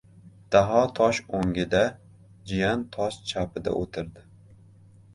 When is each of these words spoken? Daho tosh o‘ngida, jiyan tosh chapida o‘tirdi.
Daho 0.53 0.79
tosh 0.99 1.19
o‘ngida, 1.41 1.83
jiyan 2.53 2.89
tosh 2.99 3.23
chapida 3.35 3.79
o‘tirdi. 3.85 4.29